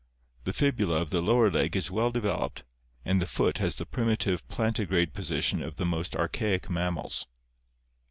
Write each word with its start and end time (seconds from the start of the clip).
The 0.45 0.51
fibula 0.53 0.99
of 0.99 1.11
the 1.11 1.21
lower 1.21 1.51
leg 1.51 1.75
is 1.75 1.91
well 1.91 2.09
developed 2.09 2.63
and 3.05 3.21
the 3.21 3.27
foot 3.27 3.59
has 3.59 3.75
the 3.75 3.85
primitive 3.85 4.47
plantigrade 4.47 5.13
position 5.13 5.61
of 5.61 5.75
the 5.75 5.85
most 5.85 6.15
archaic 6.15 6.71
mammals. 6.71 7.27